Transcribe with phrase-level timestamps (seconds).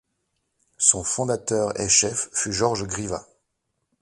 [0.79, 3.27] Son fondateur et chef fut Georges Grivas.